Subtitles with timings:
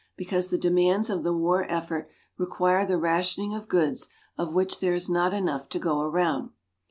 [0.17, 4.95] Because the demands of the war effort require the rationing of goods of which there
[4.95, 6.49] is not enough to go around.